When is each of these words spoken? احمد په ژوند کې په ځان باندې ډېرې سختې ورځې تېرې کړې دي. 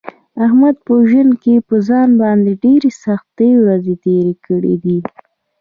احمد 0.45 0.75
په 0.85 0.93
ژوند 1.09 1.31
کې 1.43 1.55
په 1.67 1.75
ځان 1.87 2.09
باندې 2.21 2.51
ډېرې 2.63 2.91
سختې 3.03 3.49
ورځې 3.63 3.95
تېرې 4.05 4.33
کړې 4.45 4.75
دي. 4.83 4.99